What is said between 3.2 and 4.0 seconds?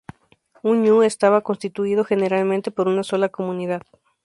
comunidad.